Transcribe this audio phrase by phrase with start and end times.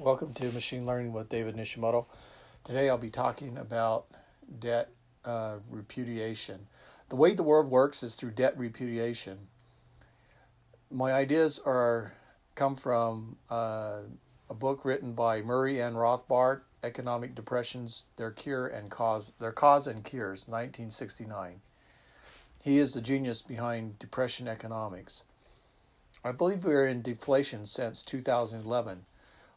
[0.00, 2.06] Welcome to Machine Learning with David Nishimoto.
[2.62, 4.06] Today I'll be talking about
[4.60, 4.90] debt
[5.24, 6.68] uh, repudiation.
[7.08, 9.48] The way the world works is through debt repudiation.
[10.88, 12.12] My ideas are
[12.54, 14.02] come from uh,
[14.48, 15.94] a book written by Murray N.
[15.94, 21.60] Rothbard, Economic Depressions: Their Cure and Cause, Their Cause and Cures, 1969.
[22.62, 25.24] He is the genius behind depression economics.
[26.24, 29.06] I believe we are in deflation since 2011.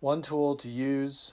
[0.00, 1.32] One tool to use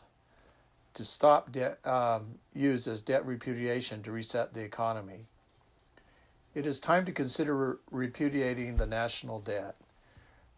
[0.94, 5.26] to stop debt um, use as debt repudiation to reset the economy.
[6.56, 9.76] It is time to consider repudiating the national debt.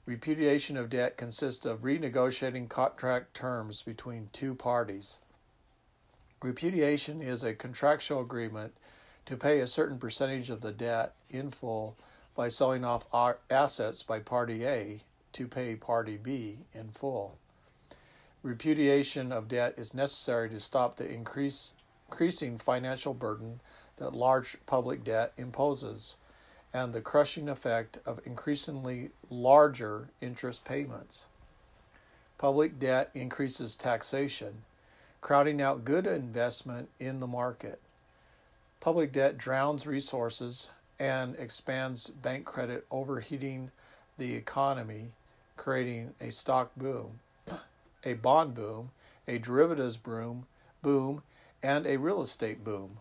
[0.06, 5.18] Repudiation of debt consists of renegotiating contract terms between two parties.
[6.44, 8.76] Repudiation is a contractual agreement
[9.26, 11.98] to pay a certain percentage of the debt in full
[12.36, 13.08] by selling off
[13.50, 15.02] assets by Party A
[15.34, 17.40] to pay Party B in full.
[18.46, 21.74] Repudiation of debt is necessary to stop the increase,
[22.08, 23.60] increasing financial burden
[23.96, 26.18] that large public debt imposes
[26.72, 31.26] and the crushing effect of increasingly larger interest payments.
[32.38, 34.64] Public debt increases taxation,
[35.22, 37.82] crowding out good investment in the market.
[38.80, 43.72] Public debt drowns resources and expands bank credit, overheating
[44.20, 45.14] the economy,
[45.58, 47.20] creating a stock boom,
[48.06, 48.92] a bond boom,
[49.28, 50.46] a derivatives boom,
[50.82, 51.24] boom,
[51.64, 53.00] and a real estate boom.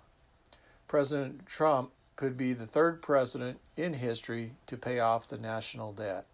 [0.88, 6.24] President Trump could be the third president in history to pay off the national debt.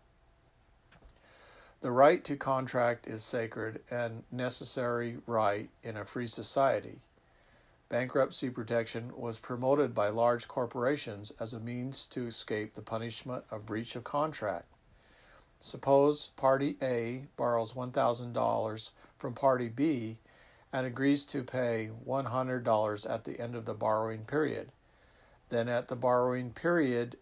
[1.80, 7.00] The right to contract is sacred and necessary right in a free society.
[7.88, 13.66] Bankruptcy protection was promoted by large corporations as a means to escape the punishment of
[13.66, 14.66] breach of contract.
[15.62, 20.16] Suppose Party A borrows $1,000 from Party B
[20.72, 24.72] and agrees to pay $100 at the end of the borrowing period.
[25.50, 27.18] Then, at the borrowing period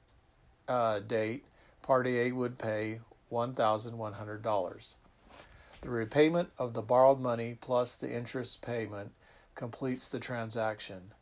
[0.69, 1.47] uh, date,
[1.83, 3.01] Party A would pay
[3.33, 4.95] $1,100.
[5.81, 9.11] The repayment of the borrowed money plus the interest payment
[9.57, 11.13] completes the transaction.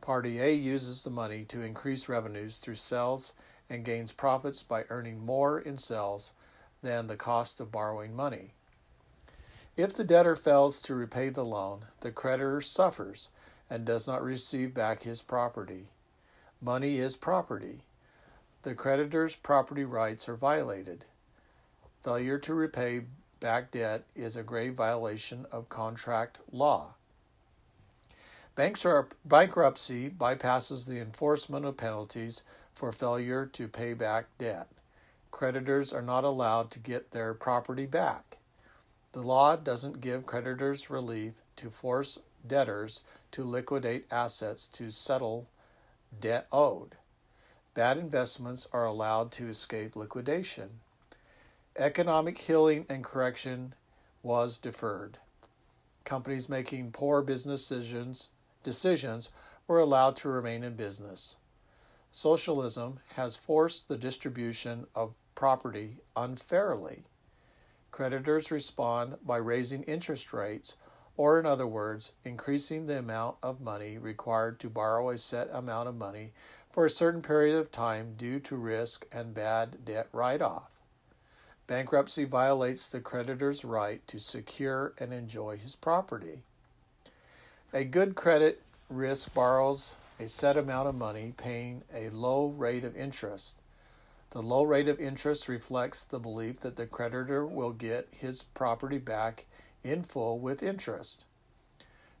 [0.00, 3.32] Party A uses the money to increase revenues through sales
[3.68, 6.34] and gains profits by earning more in sales
[6.82, 8.52] than the cost of borrowing money.
[9.76, 13.30] If the debtor fails to repay the loan, the creditor suffers
[13.70, 15.88] and does not receive back his property.
[16.60, 17.80] Money is property.
[18.62, 21.04] The creditor's property rights are violated.
[22.02, 23.02] Failure to repay
[23.40, 26.94] back debt is a grave violation of contract law.
[28.54, 32.42] Bankruptcy bypasses the enforcement of penalties
[32.74, 34.68] for failure to pay back debt.
[35.32, 38.36] Creditors are not allowed to get their property back.
[39.10, 45.48] The law doesn't give creditors relief to force debtors to liquidate assets to settle
[46.20, 46.94] debt owed.
[47.74, 50.80] Bad investments are allowed to escape liquidation.
[51.76, 53.74] Economic healing and correction
[54.22, 55.18] was deferred.
[56.04, 58.30] Companies making poor business decisions
[58.62, 59.32] decisions
[59.66, 61.36] were allowed to remain in business.
[62.10, 67.04] Socialism has forced the distribution of property unfairly.
[67.90, 70.76] Creditors respond by raising interest rates,
[71.16, 75.88] or in other words, increasing the amount of money required to borrow a set amount
[75.88, 76.32] of money
[76.70, 80.80] for a certain period of time due to risk and bad debt write off.
[81.66, 86.42] Bankruptcy violates the creditor's right to secure and enjoy his property.
[87.72, 92.96] A good credit risk borrows a set amount of money paying a low rate of
[92.96, 93.61] interest.
[94.32, 98.96] The low rate of interest reflects the belief that the creditor will get his property
[98.96, 99.44] back
[99.82, 101.26] in full with interest.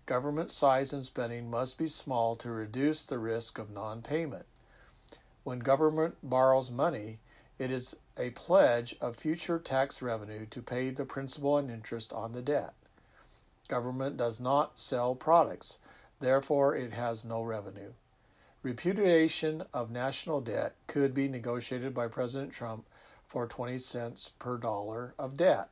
[0.04, 4.44] Government size and spending must be small to reduce the risk of non payment.
[5.42, 7.18] When government borrows money,
[7.58, 12.32] it is a pledge of future tax revenue to pay the principal and interest on
[12.32, 12.74] the debt.
[13.68, 15.78] Government does not sell products,
[16.18, 17.94] therefore, it has no revenue.
[18.62, 22.86] Repudiation of national debt could be negotiated by President Trump
[23.26, 25.68] for 20 cents per dollar of debt.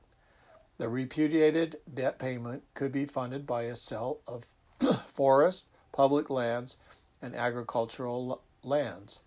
[0.79, 4.47] The repudiated debt payment could be funded by a sale of
[5.07, 6.79] forest, public lands,
[7.23, 9.21] and agricultural lands.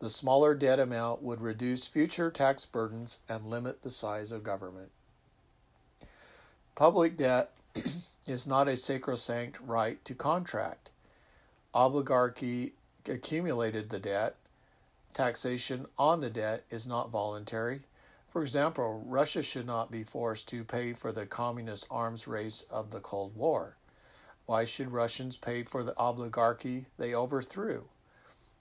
[0.00, 4.90] The smaller debt amount would reduce future tax burdens and limit the size of government.
[6.74, 7.52] Public debt
[8.26, 10.90] is not a sacrosanct right to contract.
[11.76, 12.72] Oligarchy
[13.04, 14.36] accumulated the debt.
[15.12, 17.82] Taxation on the debt is not voluntary.
[18.28, 22.92] For example, Russia should not be forced to pay for the communist arms race of
[22.92, 23.76] the Cold War.
[24.46, 27.88] Why should Russians pay for the oligarchy they overthrew?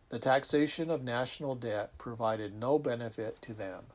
[0.10, 3.86] The taxation of national debt provided no benefit to them.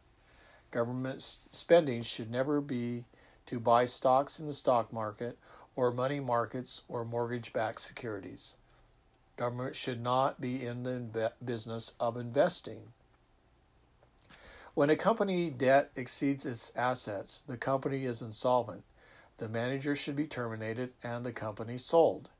[0.70, 3.04] Government spending should never be
[3.46, 5.36] to buy stocks in the stock market
[5.74, 8.56] or money markets or mortgage backed securities.
[9.38, 12.92] Government should not be in the business of investing.
[14.74, 18.82] When a company debt exceeds its assets, the company is insolvent.
[19.36, 22.30] The manager should be terminated and the company sold.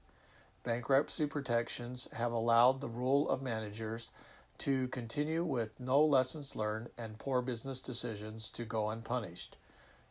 [0.65, 4.11] Bankruptcy protections have allowed the rule of managers
[4.59, 9.57] to continue with no lessons learned and poor business decisions to go unpunished.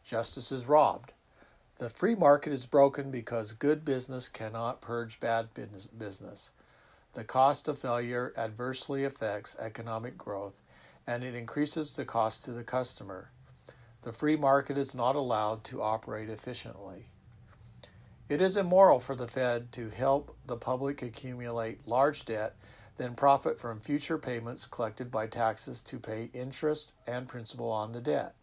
[0.05, 1.11] Justice is robbed.
[1.79, 6.51] The free market is broken because good business cannot purge bad business.
[7.13, 10.61] The cost of failure adversely affects economic growth
[11.07, 13.31] and it increases the cost to the customer.
[14.01, 17.07] The free market is not allowed to operate efficiently.
[18.29, 22.57] It is immoral for the Fed to help the public accumulate large debt,
[22.97, 28.01] then profit from future payments collected by taxes to pay interest and principal on the
[28.01, 28.35] debt.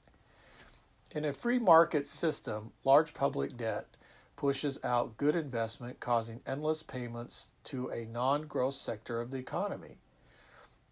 [1.11, 3.87] In a free market system, large public debt
[4.37, 9.99] pushes out good investment, causing endless payments to a non growth sector of the economy.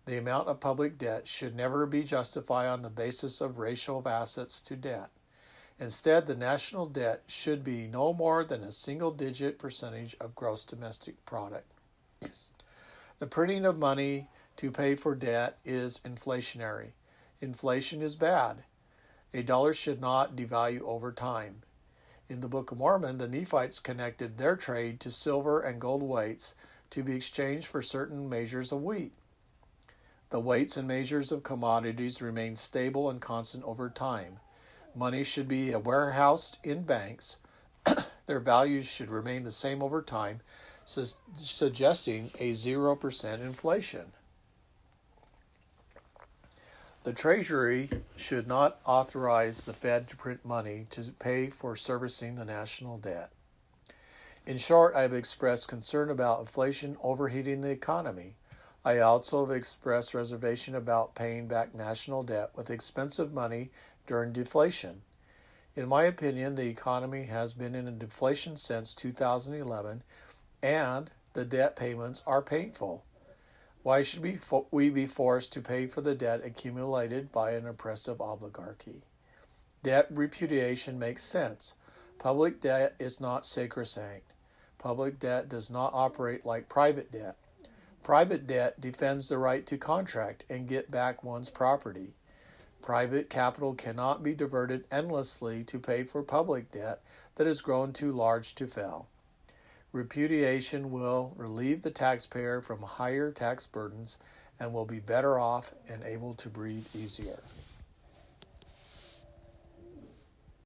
[0.05, 4.07] The amount of public debt should never be justified on the basis of ratio of
[4.07, 5.11] assets to debt.
[5.79, 10.65] Instead, the national debt should be no more than a single digit percentage of gross
[10.65, 11.73] domestic product.
[13.19, 16.93] The printing of money to pay for debt is inflationary.
[17.41, 18.65] Inflation is bad.
[19.33, 21.63] A dollar should not devalue over time.
[22.33, 26.55] In the Book of Mormon, the Nephites connected their trade to silver and gold weights
[26.89, 29.13] to be exchanged for certain measures of wheat.
[30.31, 34.41] The weights and measures of commodities remain stable and constant over time.
[34.95, 37.39] Money should be warehoused in banks.
[38.25, 40.41] Their values should remain the same over time,
[40.87, 44.11] su- suggesting a 0% inflation.
[47.05, 52.45] The Treasury should not authorize the Fed to print money to pay for servicing the
[52.45, 53.33] national debt.
[54.47, 58.37] In short, I have expressed concern about inflation overheating the economy.
[58.85, 63.73] I also have expressed reservation about paying back national debt with expensive money
[64.07, 65.03] during deflation.
[65.75, 70.05] In my opinion, the economy has been in a deflation since 2011,
[70.63, 73.05] and the debt payments are painful.
[73.83, 74.23] Why should
[74.71, 79.03] we, be forced to pay for the debt accumulated by an oppressive oligarchy?
[79.83, 81.75] Debt repudiation makes sense.
[82.19, 84.33] Public debt is not sacrosanct.
[84.79, 87.37] Public debt does not operate like private debt.
[88.05, 92.15] Private debt defends the right to contract and get back one's property.
[92.83, 97.03] Private capital cannot be diverted endlessly to pay for public debt
[97.35, 99.09] that has grown too large to fail.
[99.93, 104.17] Repudiation will relieve the taxpayer from higher tax burdens
[104.59, 107.43] and will be better off and able to breathe easier.